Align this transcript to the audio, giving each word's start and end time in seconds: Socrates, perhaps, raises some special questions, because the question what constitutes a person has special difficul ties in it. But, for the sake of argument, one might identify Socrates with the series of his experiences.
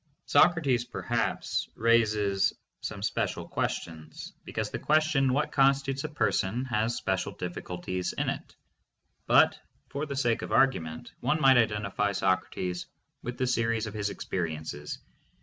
Socrates, 0.25 0.83
perhaps, 0.83 1.69
raises 1.75 2.53
some 2.81 3.03
special 3.03 3.47
questions, 3.47 4.33
because 4.45 4.71
the 4.71 4.79
question 4.79 5.31
what 5.31 5.51
constitutes 5.51 6.03
a 6.03 6.09
person 6.09 6.65
has 6.65 6.95
special 6.95 7.35
difficul 7.35 7.85
ties 7.85 8.11
in 8.13 8.27
it. 8.29 8.55
But, 9.27 9.59
for 9.89 10.07
the 10.07 10.15
sake 10.15 10.41
of 10.41 10.51
argument, 10.51 11.11
one 11.19 11.39
might 11.39 11.57
identify 11.59 12.13
Socrates 12.13 12.87
with 13.21 13.37
the 13.37 13.45
series 13.45 13.85
of 13.85 13.93
his 13.93 14.09
experiences. 14.09 14.97